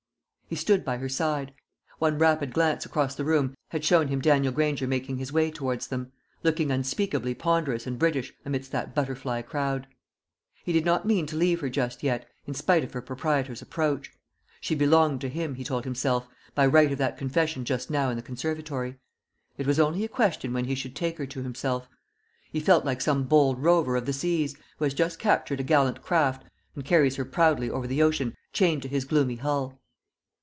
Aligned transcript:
He 0.51 0.57
stood 0.57 0.83
by 0.83 0.97
her 0.97 1.07
side. 1.07 1.53
One 1.99 2.17
rapid 2.17 2.51
glance 2.53 2.85
across 2.85 3.15
the 3.15 3.23
room 3.23 3.55
had 3.69 3.85
shown 3.85 4.09
him 4.09 4.19
Daniel 4.19 4.51
Granger 4.51 4.85
making 4.85 5.17
his 5.17 5.31
way 5.31 5.49
towards 5.49 5.87
them, 5.87 6.11
looking 6.43 6.71
unspeakably 6.71 7.33
ponderous 7.33 7.87
and 7.87 7.97
British 7.97 8.33
amidst 8.43 8.73
that 8.73 8.93
butterfly 8.93 9.43
crowd. 9.43 9.87
He 10.65 10.73
did 10.73 10.83
not 10.83 11.07
mean 11.07 11.25
to 11.27 11.37
leave 11.37 11.61
her 11.61 11.69
just 11.69 12.03
yet, 12.03 12.27
in 12.45 12.53
spite 12.53 12.83
of 12.83 12.91
her 12.91 13.01
proprietor's 13.01 13.61
approach. 13.61 14.11
She 14.59 14.75
belonged 14.75 15.21
to 15.21 15.29
him, 15.29 15.55
he 15.55 15.63
told 15.63 15.85
himself, 15.85 16.27
by 16.53 16.65
right 16.65 16.91
of 16.91 16.97
that 16.97 17.17
confession 17.17 17.63
just 17.63 17.89
now 17.89 18.09
in 18.09 18.17
the 18.17 18.21
conservatory. 18.21 18.99
It 19.57 19.65
was 19.65 19.79
only 19.79 20.03
a 20.03 20.09
question 20.09 20.51
when 20.51 20.65
he 20.65 20.75
should 20.75 20.97
take 20.97 21.17
her 21.17 21.25
to 21.27 21.41
himself. 21.43 21.87
He 22.51 22.59
felt 22.59 22.83
like 22.83 22.99
some 22.99 23.23
bold 23.23 23.63
rover 23.63 23.95
of 23.95 24.05
the 24.05 24.11
seas, 24.11 24.57
who 24.79 24.83
has 24.83 24.93
just 24.93 25.17
captured 25.17 25.61
a 25.61 25.63
gallant 25.63 26.01
craft, 26.01 26.43
and 26.75 26.83
carries 26.83 27.15
her 27.15 27.23
proudly 27.23 27.69
over 27.69 27.87
the 27.87 28.03
ocean 28.03 28.35
chained 28.51 28.81
to 28.81 28.89
his 28.89 29.05
gloomy 29.05 29.37
hull. 29.37 29.77